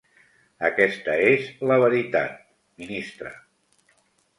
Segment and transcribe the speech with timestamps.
[0.69, 2.43] Aquesta és la veritat,
[2.85, 3.39] ministre.